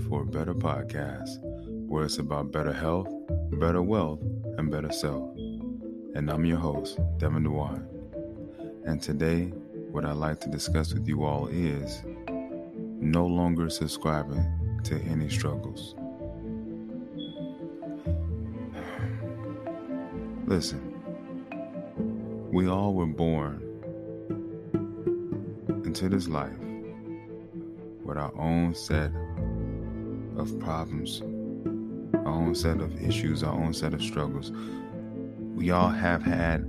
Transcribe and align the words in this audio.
for 0.00 0.22
a 0.22 0.26
Better 0.26 0.54
podcast, 0.54 1.38
where 1.88 2.04
it's 2.04 2.18
about 2.18 2.52
better 2.52 2.72
health, 2.72 3.08
better 3.52 3.82
wealth, 3.82 4.20
and 4.58 4.70
better 4.70 4.92
self. 4.92 5.36
And 6.14 6.30
I'm 6.30 6.44
your 6.44 6.58
host, 6.58 6.98
Devin 7.18 7.44
DeWine. 7.44 7.86
And 8.84 9.02
today, 9.02 9.46
what 9.90 10.04
I'd 10.04 10.16
like 10.16 10.40
to 10.40 10.48
discuss 10.48 10.94
with 10.94 11.06
you 11.06 11.24
all 11.24 11.48
is 11.48 12.02
no 13.00 13.26
longer 13.26 13.68
subscribing 13.70 14.44
to 14.84 15.00
any 15.02 15.28
struggles. 15.28 15.94
Listen, 20.46 20.80
we 22.50 22.68
all 22.68 22.94
were 22.94 23.06
born 23.06 23.60
into 25.84 26.08
this 26.08 26.28
life 26.28 26.56
with 28.04 28.16
our 28.16 28.32
own 28.38 28.74
set 28.74 29.10
of 30.36 30.58
problems, 30.60 31.22
our 32.24 32.32
own 32.32 32.54
set 32.54 32.80
of 32.80 33.02
issues, 33.02 33.42
our 33.42 33.54
own 33.54 33.74
set 33.74 33.94
of 33.94 34.02
struggles. 34.02 34.52
We 35.54 35.70
all 35.70 35.88
have 35.88 36.22
had 36.22 36.64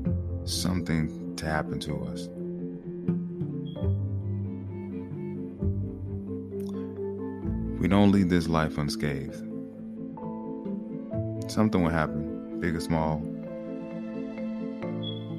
something 0.45 1.35
to 1.35 1.45
happen 1.45 1.79
to 1.81 2.03
us. 2.05 2.29
We 7.79 7.87
don't 7.87 8.11
leave 8.11 8.29
this 8.29 8.47
life 8.47 8.77
unscathed. 8.77 9.35
Something 11.51 11.83
will 11.83 11.89
happen, 11.89 12.59
big 12.59 12.75
or 12.75 12.79
small. 12.79 13.21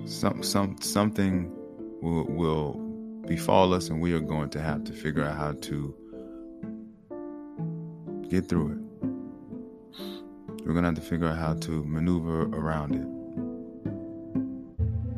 Some, 0.06 0.42
some, 0.42 0.76
something 0.80 1.50
will, 2.02 2.24
will 2.24 2.72
befall 3.26 3.72
us, 3.72 3.88
and 3.88 4.00
we 4.00 4.12
are 4.12 4.20
going 4.20 4.50
to 4.50 4.60
have 4.60 4.84
to 4.84 4.92
figure 4.92 5.24
out 5.24 5.36
how 5.36 5.52
to 5.52 5.94
get 8.34 8.48
through 8.48 8.72
it. 8.72 8.78
We're 10.66 10.72
going 10.72 10.82
to 10.82 10.88
have 10.88 10.94
to 10.96 11.00
figure 11.00 11.28
out 11.28 11.38
how 11.38 11.54
to 11.54 11.84
maneuver 11.84 12.42
around 12.42 12.94
it, 12.96 13.06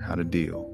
how 0.03 0.15
to 0.17 0.25
deal. 0.25 0.73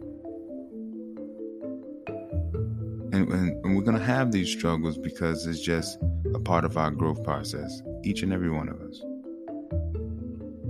And, 3.12 3.28
and, 3.28 3.64
and 3.64 3.76
we're 3.76 3.84
going 3.84 3.98
to 3.98 4.04
have 4.04 4.32
these 4.32 4.50
struggles 4.50 4.98
because 4.98 5.46
it's 5.46 5.60
just 5.60 5.98
a 6.34 6.40
part 6.40 6.64
of 6.64 6.76
our 6.76 6.90
growth 6.90 7.22
process, 7.22 7.80
each 8.02 8.22
and 8.22 8.32
every 8.32 8.50
one 8.50 8.68
of 8.68 8.80
us. 8.80 9.00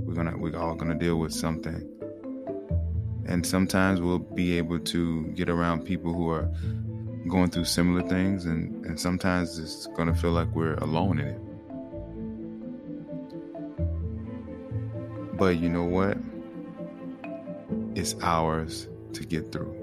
We're 0.05 0.15
gonna 0.15 0.37
we're 0.37 0.59
all 0.59 0.75
gonna 0.75 0.95
deal 0.95 1.17
with 1.19 1.33
something 1.33 1.89
and 3.25 3.47
sometimes 3.47 4.03
we'll 4.03 4.19
be 4.19 4.59
able 4.59 4.79
to 4.79 5.27
get 5.29 5.49
around 5.49 5.87
people 5.87 6.13
who 6.13 6.29
are 6.29 6.51
going 7.31 7.49
through 7.49 7.65
similar 7.65 8.07
things 8.07 8.45
and, 8.45 8.85
and 8.85 9.01
sometimes 9.01 9.59
it's 9.59 9.87
going 9.97 10.13
to 10.13 10.15
feel 10.15 10.33
like 10.33 10.55
we're 10.55 10.75
alone 10.75 11.19
in 11.19 11.29
it 11.29 11.41
but 15.43 15.59
you 15.59 15.69
know 15.69 15.83
what 15.83 16.17
it's 17.97 18.15
ours 18.23 18.87
to 19.13 19.25
get 19.25 19.51
through 19.51 19.75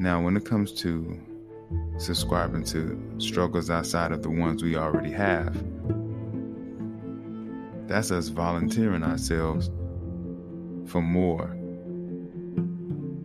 now 0.00 0.20
when 0.20 0.36
it 0.36 0.44
comes 0.44 0.72
to 0.72 1.16
subscribing 1.96 2.64
to 2.64 3.00
struggles 3.18 3.70
outside 3.70 4.10
of 4.10 4.24
the 4.24 4.28
ones 4.28 4.64
we 4.64 4.74
already 4.74 5.12
have 5.12 5.54
that's 7.86 8.10
us 8.10 8.26
volunteering 8.26 9.04
ourselves 9.04 9.70
for 10.86 11.00
more 11.00 11.56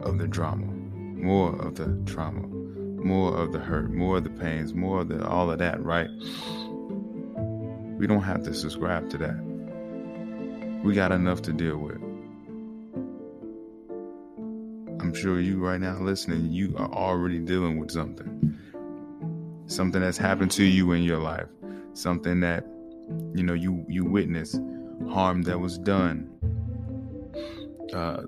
of 0.02 0.20
the 0.20 0.28
drama, 0.28 0.68
more 0.68 1.56
of 1.64 1.74
the 1.74 2.00
trauma, 2.06 2.46
more 2.48 3.36
of 3.36 3.52
the 3.52 3.60
hurt, 3.60 3.92
more 3.92 4.18
of 4.18 4.24
the 4.24 4.30
pains, 4.30 4.76
more 4.76 5.02
of 5.02 5.08
the 5.08 5.28
all 5.28 5.50
of 5.50 5.58
that, 5.58 5.84
right? 5.84 6.10
We 7.98 8.08
don't 8.08 8.22
have 8.22 8.44
to 8.44 8.54
subscribe 8.54 9.10
to 9.12 9.18
that. 9.20 10.82
We 10.84 10.94
got 10.94 11.12
enough 11.12 11.42
to 11.44 11.54
deal 11.54 11.78
with. 11.78 12.02
I'm 15.02 15.14
sure 15.14 15.40
you 15.40 15.60
right 15.60 15.80
now 15.80 16.00
listening, 16.00 16.52
you 16.52 16.76
are 16.78 16.92
already 16.92 17.40
dealing 17.40 17.80
with 17.80 17.92
something. 17.92 18.58
Something 19.68 20.02
that's 20.02 20.18
happened 20.18 20.52
to 20.52 20.64
you 20.64 20.92
in 20.92 21.04
your 21.04 21.20
life. 21.20 21.48
Something 21.94 22.40
that 22.42 22.66
you 23.34 23.44
know 23.44 23.54
you 23.54 23.86
you 23.88 24.06
witnessed, 24.06 24.60
harm 25.10 25.44
that 25.44 25.60
was 25.60 25.78
done, 25.78 26.30
uh, 27.94 28.24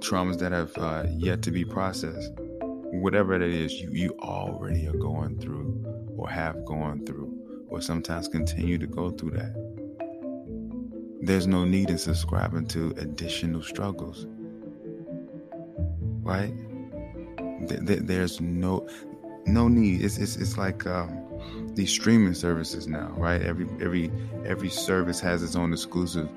traumas 0.00 0.38
that 0.38 0.52
have 0.52 0.76
uh, 0.76 1.04
yet 1.10 1.42
to 1.42 1.50
be 1.50 1.64
processed, 1.64 2.32
whatever 2.92 3.34
it 3.34 3.42
is, 3.42 3.72
you, 3.74 3.90
you 3.92 4.16
already 4.20 4.86
are 4.86 4.96
going 4.96 5.38
through 5.38 5.84
or 6.16 6.28
have 6.28 6.64
gone 6.64 7.04
through, 7.04 7.27
or 7.68 7.80
sometimes 7.80 8.28
continue 8.28 8.78
to 8.78 8.86
go 8.86 9.10
through 9.10 9.32
that. 9.32 9.54
There's 11.20 11.46
no 11.46 11.64
need 11.64 11.90
in 11.90 11.98
subscribing 11.98 12.66
to 12.68 12.94
additional 12.98 13.62
struggles, 13.62 14.26
right? 16.22 16.52
There's 17.68 18.40
no 18.40 18.88
no 19.46 19.68
need. 19.68 20.02
It's 20.02 20.18
it's, 20.18 20.36
it's 20.36 20.56
like 20.56 20.86
um, 20.86 21.72
these 21.74 21.90
streaming 21.90 22.34
services 22.34 22.86
now, 22.86 23.12
right? 23.16 23.42
Every 23.42 23.66
every 23.80 24.10
every 24.44 24.70
service 24.70 25.20
has 25.20 25.42
its 25.42 25.56
own 25.56 25.72
exclusive 25.72 26.28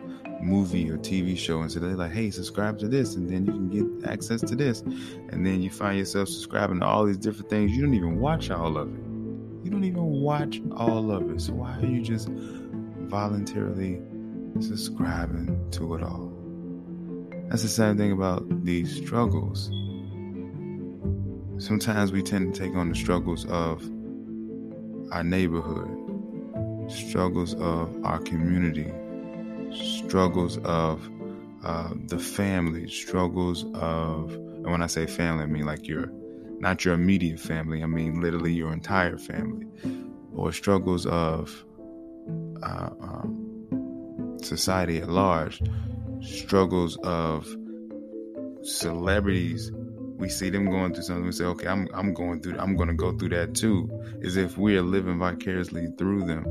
movie 0.41 0.89
or 0.89 0.97
TV 0.97 1.37
show, 1.37 1.61
and 1.61 1.71
so 1.71 1.79
they're 1.79 1.91
like, 1.91 2.11
"Hey, 2.11 2.31
subscribe 2.31 2.79
to 2.79 2.87
this, 2.87 3.15
and 3.15 3.29
then 3.29 3.45
you 3.45 3.51
can 3.51 3.69
get 3.69 4.09
access 4.09 4.41
to 4.41 4.55
this," 4.55 4.81
and 4.81 5.45
then 5.45 5.61
you 5.61 5.69
find 5.69 5.97
yourself 5.97 6.29
subscribing 6.29 6.79
to 6.79 6.85
all 6.85 7.05
these 7.05 7.17
different 7.17 7.49
things. 7.49 7.71
You 7.71 7.83
don't 7.83 7.93
even 7.93 8.19
watch 8.19 8.49
all 8.49 8.77
of 8.77 8.93
it. 8.93 9.10
You 9.63 9.69
don't 9.71 9.83
even 9.83 10.03
watch 10.03 10.61
all 10.75 11.11
of 11.11 11.29
it. 11.31 11.41
So 11.41 11.53
why 11.53 11.77
are 11.77 11.85
you 11.85 12.01
just 12.01 12.29
voluntarily 12.29 14.01
subscribing 14.59 15.69
to 15.71 15.95
it 15.95 16.03
all? 16.03 16.31
That's 17.49 17.63
the 17.63 17.69
same 17.69 17.97
thing 17.97 18.11
about 18.11 18.63
these 18.63 18.95
struggles. 18.95 19.69
Sometimes 21.57 22.11
we 22.11 22.23
tend 22.23 22.53
to 22.53 22.59
take 22.59 22.75
on 22.75 22.89
the 22.89 22.95
struggles 22.95 23.45
of 23.45 23.83
our 25.11 25.23
neighborhood, 25.23 25.89
struggles 26.89 27.53
of 27.55 28.03
our 28.03 28.19
community, 28.19 28.91
struggles 29.73 30.57
of 30.59 31.07
uh, 31.63 31.93
the 32.07 32.17
family, 32.17 32.87
struggles 32.87 33.65
of, 33.75 34.33
and 34.33 34.71
when 34.71 34.81
I 34.81 34.87
say 34.87 35.05
family, 35.05 35.43
I 35.43 35.47
mean 35.47 35.65
like 35.65 35.87
your, 35.87 36.11
not 36.61 36.85
your 36.85 36.93
immediate 36.93 37.39
family, 37.39 37.83
I 37.83 37.87
mean 37.87 38.21
literally 38.21 38.53
your 38.53 38.71
entire 38.71 39.17
family, 39.17 39.67
or 40.33 40.51
struggles 40.51 41.05
of 41.05 41.65
uh, 42.63 42.89
um, 43.01 44.37
society 44.41 44.99
at 44.99 45.09
large, 45.09 45.61
struggles 46.21 46.97
of 47.03 47.47
celebrities. 48.61 49.71
We 50.17 50.29
see 50.29 50.51
them 50.51 50.69
going 50.69 50.93
through 50.93 51.03
something. 51.03 51.25
We 51.25 51.31
say, 51.31 51.45
"Okay, 51.45 51.67
I'm 51.67 51.87
I'm 51.95 52.13
going 52.13 52.41
through. 52.41 52.59
I'm 52.59 52.75
going 52.75 52.89
to 52.89 52.93
go 52.95 53.11
through 53.17 53.29
that 53.29 53.55
too." 53.55 53.89
As 54.23 54.37
if 54.37 54.57
we 54.57 54.77
are 54.77 54.83
living 54.83 55.17
vicariously 55.17 55.87
through 55.97 56.25
them 56.25 56.45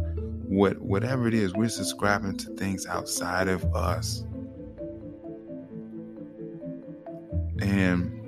what 0.51 0.81
whatever 0.81 1.29
it 1.29 1.35
is, 1.35 1.55
we're 1.55 1.69
subscribing 1.69 2.37
to 2.37 2.51
things 2.57 2.85
outside 2.85 3.47
of 3.47 3.65
us. 3.73 4.25
And 7.61 8.20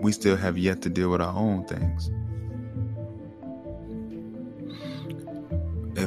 we 0.00 0.12
still 0.12 0.36
have 0.36 0.58
yet 0.58 0.82
to 0.82 0.88
deal 0.88 1.10
with 1.10 1.20
our 1.20 1.34
own 1.34 1.64
things. 1.66 2.10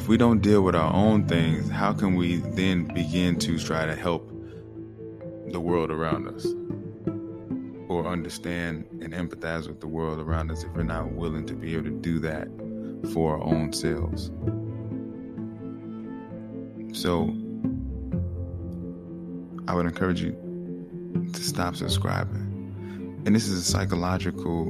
if 0.04 0.07
we 0.07 0.18
don't 0.18 0.42
deal 0.42 0.62
with 0.62 0.75
our 0.75 0.94
own 0.94 1.28
things, 1.28 1.69
how 1.69 1.94
can 1.94 2.16
we 2.16 2.38
then 2.38 2.86
begin 2.94 3.38
to 3.38 3.60
try 3.60 3.86
to 3.86 3.95
help 3.95 4.28
the 5.48 5.60
world 5.60 5.92
around 5.92 6.28
us? 6.28 6.45
Or 7.88 8.07
understand 8.07 8.86
and 9.01 9.13
empathize 9.13 9.68
with 9.68 9.81
the 9.81 9.88
world 9.88 10.19
around 10.19 10.51
us 10.51 10.63
if 10.63 10.72
we're 10.72 10.84
not 10.84 11.12
willing 11.12 11.46
to 11.46 11.54
be 11.54 11.74
able 11.74 11.86
to 11.86 11.92
do 11.92 12.19
that 12.19 12.48
for 13.13 13.38
our 13.38 13.44
own 13.44 13.72
selves. 13.72 14.31
So, 17.00 17.34
I 19.68 19.75
would 19.75 19.86
encourage 19.86 20.22
you 20.22 20.36
to 21.34 21.44
stop 21.44 21.75
subscribing. 21.75 22.52
And 23.25 23.34
this 23.34 23.48
is 23.48 23.58
a 23.58 23.64
psychological, 23.64 24.66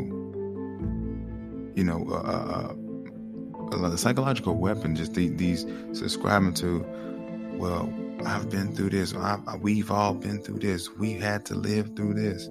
you 1.76 1.84
know, 1.84 2.08
uh, 2.10 2.74
uh, 3.76 3.92
a 3.92 3.98
psychological 3.98 4.56
weapon. 4.56 4.96
Just 4.96 5.16
the, 5.16 5.30
these 5.30 5.66
subscribing 5.94 6.54
to, 6.56 6.86
well, 7.54 7.92
I've 8.26 8.50
been 8.52 8.76
through 8.76 8.92
this. 8.92 9.16
I, 9.16 9.40
we've 9.60 9.90
all 9.90 10.14
been 10.14 10.40
through 10.40 10.60
this. 10.60 10.90
We 10.92 11.14
had 11.14 11.46
to 11.48 11.56
live 11.56 11.96
through 11.96 12.14
this. 12.14 12.48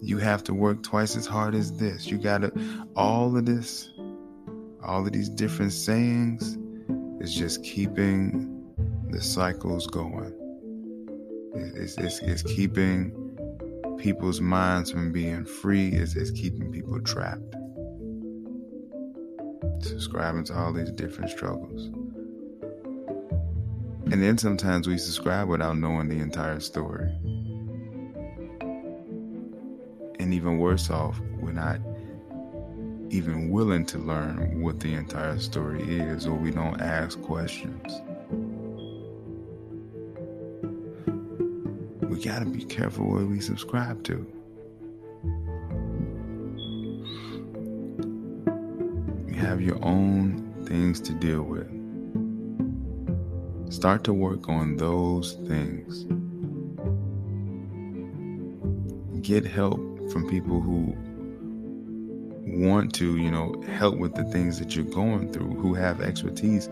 You 0.00 0.18
have 0.18 0.42
to 0.44 0.54
work 0.54 0.82
twice 0.82 1.14
as 1.14 1.26
hard 1.26 1.54
as 1.54 1.76
this. 1.76 2.06
You 2.06 2.16
got 2.16 2.38
to, 2.38 2.52
all 2.96 3.36
of 3.36 3.44
this, 3.44 3.90
all 4.82 5.06
of 5.06 5.12
these 5.12 5.28
different 5.28 5.72
sayings 5.72 6.56
is 7.20 7.34
just 7.34 7.62
keeping 7.62 8.72
the 9.10 9.20
cycles 9.20 9.86
going. 9.86 10.32
It's, 11.54 11.98
it's, 11.98 12.20
it's 12.20 12.42
keeping 12.42 13.25
people's 13.98 14.40
minds 14.40 14.90
from 14.90 15.12
being 15.12 15.44
free, 15.44 15.88
is, 15.88 16.16
it's 16.16 16.30
keeping 16.30 16.70
people 16.70 17.00
trapped. 17.00 17.54
Subscribing 19.80 20.44
to 20.44 20.58
all 20.58 20.72
these 20.72 20.90
different 20.92 21.30
struggles. 21.30 21.86
And 24.12 24.22
then 24.22 24.38
sometimes 24.38 24.86
we 24.86 24.98
subscribe 24.98 25.48
without 25.48 25.78
knowing 25.78 26.08
the 26.08 26.18
entire 26.18 26.60
story. 26.60 27.10
And 30.20 30.32
even 30.32 30.58
worse 30.58 30.90
off, 30.90 31.20
we're 31.40 31.52
not 31.52 31.80
even 33.10 33.50
willing 33.50 33.84
to 33.86 33.98
learn 33.98 34.62
what 34.62 34.80
the 34.80 34.94
entire 34.94 35.38
story 35.38 35.82
is, 35.82 36.26
or 36.26 36.34
we 36.34 36.50
don't 36.50 36.80
ask 36.80 37.20
questions. 37.22 38.00
We 42.16 42.22
got 42.22 42.38
to 42.38 42.46
be 42.46 42.64
careful 42.64 43.10
what 43.10 43.26
we 43.26 43.40
subscribe 43.40 44.02
to. 44.04 44.26
You 49.28 49.34
have 49.34 49.60
your 49.60 49.76
own 49.84 50.64
things 50.64 50.98
to 51.00 51.12
deal 51.12 51.42
with. 51.42 51.68
Start 53.70 54.02
to 54.04 54.14
work 54.14 54.48
on 54.48 54.78
those 54.78 55.34
things. 55.46 56.06
Get 59.20 59.44
help 59.44 59.78
from 60.10 60.26
people 60.26 60.62
who 60.62 60.96
want 62.66 62.94
to, 62.94 63.18
you 63.18 63.30
know, 63.30 63.62
help 63.76 63.98
with 63.98 64.14
the 64.14 64.24
things 64.24 64.58
that 64.58 64.74
you're 64.74 64.86
going 64.86 65.34
through, 65.34 65.54
who 65.56 65.74
have 65.74 66.00
expertise 66.00 66.68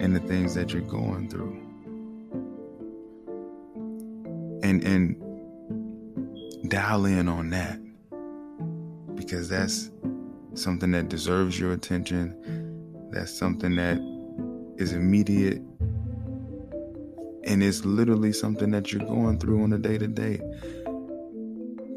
in 0.00 0.12
the 0.12 0.20
things 0.20 0.52
that 0.54 0.74
you're 0.74 0.82
going 0.82 1.30
through. 1.30 1.65
And 4.66 4.82
and 4.84 6.70
dial 6.70 7.04
in 7.06 7.28
on 7.28 7.50
that 7.50 7.78
because 9.14 9.48
that's 9.48 9.92
something 10.54 10.90
that 10.90 11.08
deserves 11.08 11.58
your 11.58 11.72
attention. 11.72 12.34
That's 13.12 13.32
something 13.32 13.76
that 13.76 13.98
is 14.76 14.92
immediate 14.92 15.62
and 17.46 17.62
it's 17.62 17.84
literally 17.84 18.32
something 18.32 18.72
that 18.72 18.92
you're 18.92 19.06
going 19.06 19.38
through 19.38 19.62
on 19.62 19.72
a 19.72 19.78
day 19.78 19.96
to 19.98 20.08
day. 20.08 20.40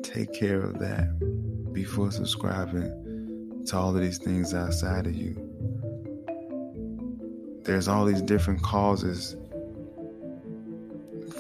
Take 0.04 0.32
care 0.32 0.62
of 0.62 0.78
that 0.78 1.74
before 1.74 2.12
subscribing 2.12 3.64
to 3.66 3.76
all 3.76 3.96
of 3.96 4.02
these 4.02 4.20
things 4.20 4.54
outside 4.54 5.08
of 5.08 5.16
you. 5.16 5.36
There's 7.64 7.88
all 7.88 8.06
these 8.06 8.22
different 8.22 8.62
causes 8.62 9.36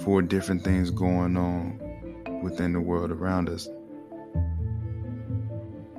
for 0.09 0.23
different 0.23 0.63
things 0.63 0.89
going 0.89 1.37
on 1.37 1.79
within 2.41 2.73
the 2.73 2.81
world 2.81 3.11
around 3.11 3.47
us. 3.47 3.67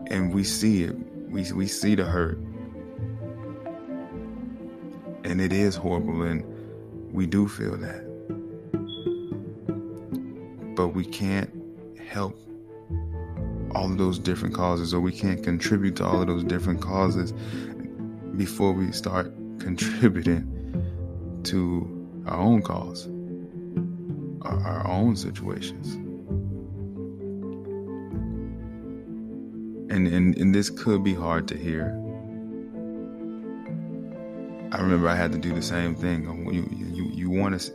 And 0.08 0.34
we 0.34 0.42
see 0.42 0.82
it. 0.82 0.96
We, 1.28 1.52
we 1.52 1.68
see 1.68 1.94
the 1.94 2.02
hurt. 2.02 2.36
And 5.22 5.40
it 5.40 5.52
is 5.52 5.76
horrible, 5.76 6.22
and 6.22 6.42
we 7.12 7.24
do 7.24 7.46
feel 7.46 7.76
that. 7.76 8.04
But 10.74 10.88
we 10.88 11.04
can't 11.04 11.54
help 12.04 12.36
all 13.76 13.92
of 13.92 13.96
those 13.96 14.18
different 14.18 14.56
causes, 14.56 14.92
or 14.92 14.98
we 14.98 15.12
can't 15.12 15.44
contribute 15.44 15.94
to 15.98 16.04
all 16.04 16.20
of 16.20 16.26
those 16.26 16.42
different 16.42 16.80
causes 16.80 17.32
before 18.36 18.72
we 18.72 18.90
start 18.90 19.32
contributing 19.60 20.48
to 21.44 22.08
our 22.26 22.40
own 22.40 22.60
cause, 22.60 23.08
our, 24.42 24.58
our 24.60 24.86
own 24.88 25.16
situations. 25.16 25.94
And, 29.92 30.06
and, 30.06 30.36
and 30.38 30.54
this 30.54 30.70
could 30.70 31.02
be 31.02 31.14
hard 31.14 31.48
to 31.48 31.56
hear. 31.56 31.96
I 34.72 34.80
remember 34.80 35.08
I 35.08 35.16
had 35.16 35.32
to 35.32 35.38
do 35.38 35.52
the 35.52 35.62
same 35.62 35.94
thing. 35.94 36.28
Oh, 36.28 36.50
you, 36.50 36.68
you, 36.70 37.10
you 37.12 37.30
want 37.30 37.60
to 37.60 37.72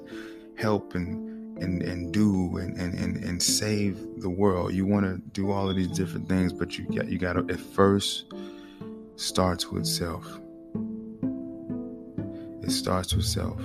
help 0.58 0.96
and 0.96 1.26
and, 1.58 1.82
and 1.84 2.14
do 2.14 2.58
and, 2.58 2.78
and, 2.78 2.94
and, 2.96 3.24
and 3.24 3.42
save 3.42 4.22
the 4.22 4.30
world. 4.30 4.74
You 4.74 4.86
want 4.86 5.06
to 5.06 5.18
do 5.32 5.52
all 5.52 5.70
of 5.70 5.76
these 5.76 5.88
different 5.88 6.28
things, 6.28 6.52
but 6.52 6.78
you 6.78 6.86
got 6.86 7.08
you 7.08 7.18
got 7.18 7.34
to. 7.34 7.46
It 7.48 7.60
first 7.60 8.34
starts 9.16 9.68
with 9.68 9.86
self. 9.86 10.26
It 12.62 12.72
starts 12.72 13.14
with 13.14 13.26
self. 13.26 13.62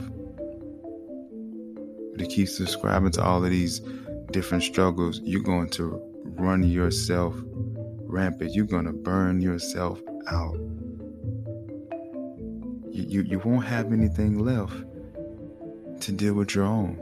To 2.20 2.26
keep 2.26 2.48
subscribing 2.48 3.12
to 3.12 3.24
all 3.24 3.42
of 3.42 3.48
these 3.50 3.80
different 4.30 4.62
struggles, 4.62 5.20
you're 5.24 5.40
going 5.42 5.70
to 5.70 5.98
run 6.36 6.62
yourself 6.62 7.34
rampant. 7.34 8.54
You're 8.54 8.66
going 8.66 8.84
to 8.84 8.92
burn 8.92 9.40
yourself 9.40 10.02
out. 10.28 10.56
You, 12.90 13.04
you, 13.08 13.22
you 13.22 13.38
won't 13.38 13.64
have 13.64 13.94
anything 13.94 14.38
left 14.38 14.84
to 16.02 16.12
deal 16.12 16.34
with 16.34 16.54
your 16.54 16.66
own. 16.66 16.98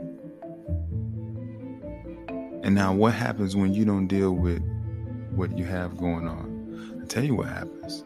And 2.63 2.73
now, 2.73 2.93
what 2.93 3.13
happens 3.13 3.57
when 3.57 3.73
you 3.73 3.83
don't 3.83 4.07
deal 4.07 4.31
with 4.31 4.63
what 5.31 5.57
you 5.57 5.65
have 5.65 5.97
going 5.97 6.29
on? 6.29 6.97
I'll 7.01 7.07
tell 7.07 7.25
you 7.25 7.35
what 7.35 7.49
happens. 7.49 8.05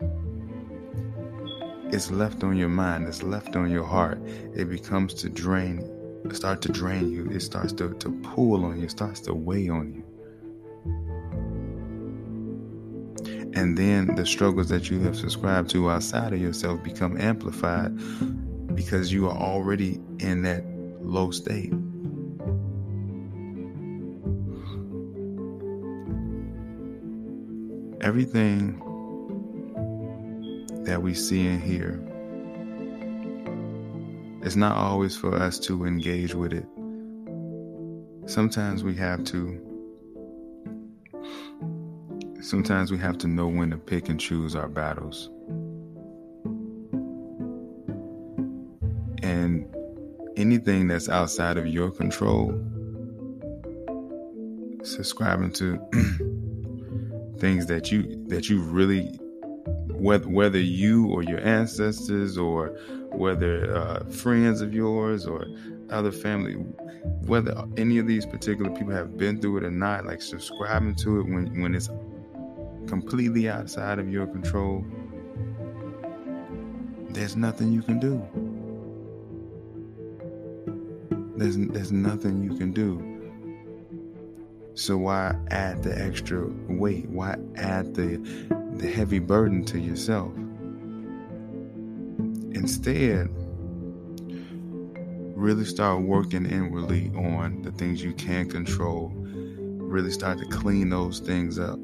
It's 1.94 2.10
left 2.10 2.44
on 2.44 2.58
your 2.58 2.70
mind, 2.70 3.08
it's 3.08 3.22
left 3.22 3.56
on 3.56 3.70
your 3.70 3.86
heart. 3.86 4.18
It 4.56 4.68
becomes 4.68 5.14
to 5.16 5.30
drain, 5.30 5.88
start 6.32 6.62
to 6.62 6.70
drain 6.70 7.12
you. 7.12 7.30
It 7.30 7.42
starts 7.42 7.74
to, 7.74 7.94
to 7.94 8.10
pull 8.24 8.66
on 8.66 8.80
you, 8.80 8.86
it 8.86 8.92
starts 8.92 9.20
to 9.22 9.34
weigh 9.34 9.70
on 9.70 9.94
you. 9.94 10.04
And 13.56 13.78
then 13.78 14.16
the 14.16 14.26
struggles 14.26 14.70
that 14.70 14.90
you 14.90 15.00
have 15.02 15.16
subscribed 15.16 15.70
to 15.72 15.90
outside 15.90 16.34
of 16.34 16.42
yourself 16.42 16.82
become 16.84 17.20
amplified 17.20 17.96
because 18.76 19.14
you 19.14 19.30
are 19.30 19.38
already 19.38 20.02
in 20.20 20.42
that 20.42 20.64
low 21.02 21.30
state. 21.32 21.74
everything 28.04 28.78
that 30.84 31.02
we 31.02 31.14
see 31.14 31.48
and 31.48 31.64
hear, 31.64 32.04
it's 34.44 34.58
not 34.58 34.76
always 34.76 35.16
for 35.16 35.34
us 35.34 35.58
to 35.58 35.86
engage 35.86 36.36
with 36.36 36.52
it. 36.52 36.66
Sometimes 38.30 38.84
we 38.84 38.94
have 38.96 39.24
to. 39.26 39.60
Sometimes 42.42 42.92
we 42.92 42.98
have 42.98 43.18
to 43.20 43.28
know 43.28 43.48
when 43.48 43.72
to 43.72 43.78
pick 43.78 44.10
and 44.10 44.20
choose 44.20 44.54
our 44.54 44.68
battles. 44.68 45.30
And 49.24 49.66
anything 50.36 50.90
that's 50.90 51.08
outside 51.08 51.58
of 51.58 51.66
your 51.66 51.90
control, 51.90 52.52
subscribing 54.84 55.54
to 55.54 55.80
things 57.40 57.66
that 57.68 57.94
you 57.94 58.26
that 58.28 58.50
you 58.50 58.62
really 58.62 59.18
whether 60.04 60.28
whether 60.28 60.60
you 60.60 61.08
or 61.08 61.24
your 61.24 61.40
ancestors 61.40 62.38
or 62.38 62.78
whether 63.24 63.76
uh, 63.76 64.04
friends 64.06 64.62
of 64.62 64.74
yours 64.74 65.26
or 65.26 65.48
other 65.90 66.12
family 66.12 66.54
whether 67.26 67.54
any 67.78 67.98
of 67.98 68.08
these 68.08 68.26
particular 68.26 68.70
people 68.72 68.94
have 68.94 69.18
been 69.18 69.40
through 69.40 69.58
it 69.58 69.64
or 69.64 69.72
not 69.72 70.06
like 70.06 70.22
subscribing 70.22 70.96
to 70.96 71.20
it 71.20 71.24
when 71.24 71.62
when 71.62 71.74
it's 71.76 71.90
completely 72.88 73.50
outside 73.50 73.98
of 74.00 74.10
your 74.10 74.28
control 74.28 74.86
there's 77.14 77.36
nothing 77.36 77.72
you 77.72 77.84
can 77.84 78.00
do. 78.00 78.22
There's 81.38 81.58
there's 81.58 81.92
nothing 81.92 82.44
you 82.44 82.58
can 82.58 82.72
do. 82.72 83.10
So 84.74 84.98
why 84.98 85.36
add 85.52 85.84
the 85.84 85.96
extra 85.96 86.48
weight? 86.68 87.08
Why 87.10 87.38
add 87.56 87.94
the 87.94 88.18
the 88.78 88.90
heavy 88.90 89.20
burden 89.20 89.64
to 89.66 89.80
yourself? 89.80 90.34
Instead, 92.64 93.28
really 95.36 95.66
start 95.66 96.02
working 96.02 96.46
inwardly 96.46 97.12
on 97.14 97.62
the 97.62 97.74
things 97.74 98.02
you 98.02 98.14
can 98.14 98.50
control. 98.50 99.12
Really 99.14 100.12
start 100.12 100.40
to 100.40 100.46
clean 100.46 100.88
those 100.88 101.20
things 101.20 101.60
up. 101.60 101.76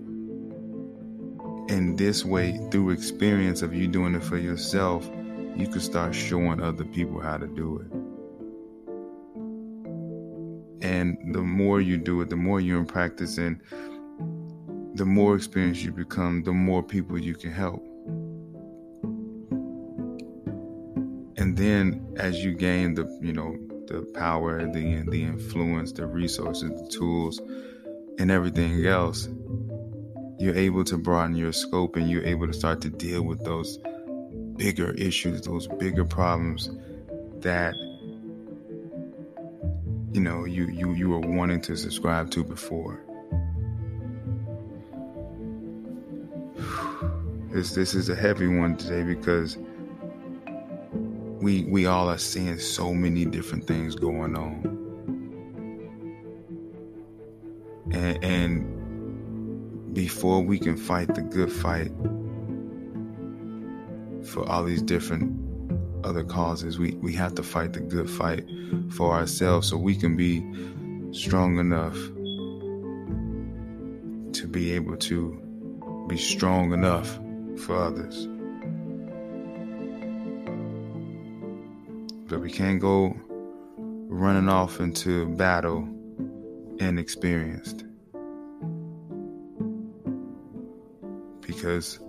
And 1.67 1.97
this 1.97 2.23
way, 2.23 2.57
through 2.71 2.91
experience 2.91 3.61
of 3.61 3.73
you 3.73 3.89
doing 3.89 4.15
it 4.15 4.23
for 4.23 4.37
yourself, 4.37 5.05
you 5.53 5.67
can 5.67 5.81
start 5.81 6.15
showing 6.15 6.61
other 6.61 6.85
people 6.85 7.19
how 7.19 7.35
to 7.35 7.47
do 7.47 7.79
it. 7.79 7.91
And 10.81 11.35
the 11.35 11.41
more 11.41 11.81
you 11.81 11.97
do 11.97 12.21
it, 12.21 12.29
the 12.29 12.37
more 12.37 12.61
you're 12.61 12.79
in 12.79 12.85
practice, 12.85 13.37
and 13.37 13.61
the 14.95 15.03
more 15.03 15.35
experience 15.35 15.83
you 15.83 15.91
become, 15.91 16.43
the 16.43 16.53
more 16.53 16.81
people 16.81 17.19
you 17.19 17.35
can 17.35 17.51
help. 17.51 17.88
And 21.49 21.57
then 21.57 22.15
as 22.17 22.45
you 22.45 22.53
gain 22.53 22.93
the, 22.93 23.07
you 23.23 23.33
know, 23.33 23.57
the 23.87 24.03
power, 24.13 24.71
the 24.71 25.03
the 25.09 25.23
influence, 25.23 25.91
the 25.91 26.05
resources, 26.05 26.69
the 26.69 26.87
tools, 26.89 27.41
and 28.19 28.29
everything 28.29 28.85
else, 28.85 29.27
you're 30.37 30.55
able 30.55 30.83
to 30.83 30.95
broaden 30.95 31.35
your 31.35 31.51
scope 31.51 31.95
and 31.95 32.07
you're 32.07 32.23
able 32.23 32.45
to 32.45 32.53
start 32.53 32.81
to 32.81 32.91
deal 32.91 33.23
with 33.23 33.43
those 33.43 33.79
bigger 34.57 34.91
issues, 34.91 35.41
those 35.41 35.65
bigger 35.79 36.05
problems 36.05 36.69
that 37.39 37.73
you 40.13 40.21
know 40.21 40.45
you 40.45 40.67
you 40.67 40.93
you 40.93 41.09
were 41.09 41.17
wanting 41.17 41.61
to 41.61 41.75
subscribe 41.75 42.29
to 42.29 42.43
before. 42.43 43.01
This 47.49 47.71
this 47.71 47.95
is 47.95 48.09
a 48.09 48.15
heavy 48.15 48.45
one 48.45 48.77
today 48.77 49.01
because 49.01 49.57
we 51.41 51.63
we 51.63 51.85
all 51.85 52.09
are 52.09 52.17
seeing 52.17 52.59
so 52.59 52.93
many 52.93 53.25
different 53.25 53.65
things 53.65 53.95
going 53.95 54.35
on. 54.35 54.75
And, 57.91 58.23
and 58.23 59.93
before 59.93 60.41
we 60.41 60.59
can 60.59 60.77
fight 60.77 61.15
the 61.15 61.21
good 61.21 61.51
fight 61.51 61.91
for 64.23 64.47
all 64.47 64.63
these 64.63 64.81
different 64.81 65.39
other 66.03 66.23
causes. 66.23 66.79
We 66.79 66.91
we 66.95 67.13
have 67.15 67.35
to 67.35 67.43
fight 67.43 67.73
the 67.73 67.79
good 67.79 68.09
fight 68.09 68.45
for 68.91 69.13
ourselves 69.13 69.69
so 69.69 69.77
we 69.77 69.95
can 69.95 70.15
be 70.15 70.43
strong 71.11 71.57
enough 71.59 71.95
to 74.33 74.47
be 74.47 74.71
able 74.73 74.97
to 74.97 76.05
be 76.07 76.17
strong 76.17 76.73
enough 76.73 77.19
for 77.57 77.75
others. 77.75 78.27
But 82.29 82.41
we 82.41 82.51
can't 82.51 82.79
go 82.79 83.17
running 84.07 84.49
off 84.49 84.79
into 84.79 85.27
battle 85.29 85.89
inexperienced. 86.79 87.85
Because, 91.41 91.99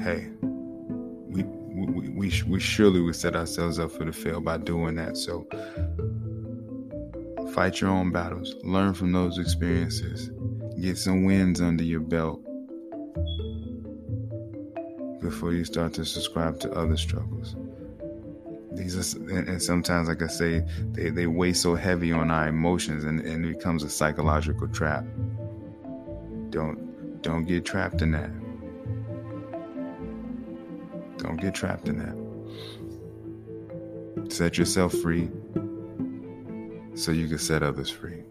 hey, 0.00 0.28
we, 0.42 1.42
we, 1.42 2.42
we 2.46 2.60
surely 2.60 3.00
would 3.00 3.16
set 3.16 3.34
ourselves 3.34 3.80
up 3.80 3.90
for 3.90 4.04
the 4.04 4.12
fail 4.12 4.40
by 4.40 4.58
doing 4.58 4.94
that. 4.94 5.16
So 5.16 5.48
fight 7.52 7.80
your 7.80 7.90
own 7.90 8.12
battles, 8.12 8.54
learn 8.62 8.94
from 8.94 9.10
those 9.10 9.38
experiences, 9.38 10.30
get 10.80 10.96
some 10.96 11.24
wins 11.24 11.60
under 11.60 11.82
your 11.82 11.98
belt 11.98 12.44
before 15.20 15.52
you 15.52 15.64
start 15.64 15.94
to 15.94 16.04
subscribe 16.04 16.60
to 16.60 16.70
other 16.70 16.96
struggles. 16.96 17.56
These 18.78 19.16
are, 19.16 19.18
and 19.30 19.60
sometimes, 19.60 20.08
like 20.08 20.22
I 20.22 20.28
say, 20.28 20.64
they, 20.92 21.10
they 21.10 21.26
weigh 21.26 21.52
so 21.52 21.74
heavy 21.74 22.12
on 22.12 22.30
our 22.30 22.46
emotions, 22.46 23.02
and, 23.02 23.18
and 23.20 23.44
it 23.44 23.58
becomes 23.58 23.82
a 23.82 23.90
psychological 23.90 24.68
trap. 24.68 25.04
Don't 26.50 27.20
don't 27.22 27.44
get 27.44 27.64
trapped 27.64 28.02
in 28.02 28.12
that. 28.12 28.30
Don't 31.18 31.40
get 31.40 31.56
trapped 31.56 31.88
in 31.88 31.98
that. 31.98 32.14
Set 34.32 34.56
yourself 34.56 34.92
free 34.92 35.28
so 36.94 37.10
you 37.10 37.26
can 37.26 37.38
set 37.38 37.64
others 37.64 37.90
free. 37.90 38.22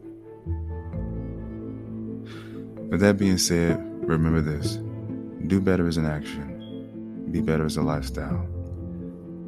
With 2.90 3.02
that 3.02 3.18
being 3.18 3.38
said, 3.38 3.84
remember 4.08 4.40
this 4.42 4.80
do 5.48 5.60
better 5.60 5.88
as 5.88 5.98
an 5.98 6.06
action, 6.06 7.28
be 7.32 7.42
better 7.42 7.66
as 7.66 7.76
a 7.76 7.82
lifestyle. 7.82 8.48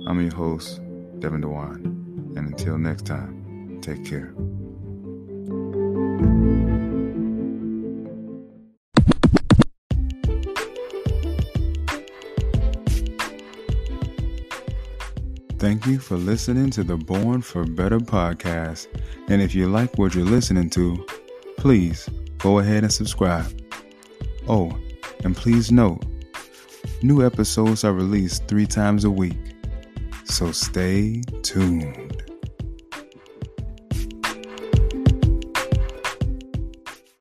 I'm 0.07 0.21
your 0.21 0.33
host, 0.33 0.79
Devin 1.19 1.41
Dewan, 1.41 2.33
and 2.35 2.47
until 2.47 2.77
next 2.77 3.05
time, 3.05 3.79
take 3.81 4.05
care. 4.05 4.33
Thank 15.59 15.85
you 15.85 15.99
for 15.99 16.15
listening 16.15 16.69
to 16.71 16.85
the 16.85 16.95
Born 16.95 17.41
for 17.41 17.65
Better 17.65 17.99
podcast. 17.99 18.87
And 19.27 19.41
if 19.41 19.53
you 19.53 19.67
like 19.67 19.97
what 19.97 20.15
you're 20.15 20.23
listening 20.23 20.69
to, 20.69 21.05
please 21.57 22.09
go 22.37 22.59
ahead 22.59 22.83
and 22.83 22.93
subscribe. 22.93 23.61
Oh, 24.47 24.75
and 25.25 25.35
please 25.35 25.69
note, 25.69 26.05
new 27.03 27.25
episodes 27.25 27.83
are 27.83 27.91
released 27.91 28.47
three 28.47 28.65
times 28.65 29.03
a 29.03 29.11
week. 29.11 29.58
So 30.29 30.51
stay 30.51 31.21
tuned. 31.41 32.08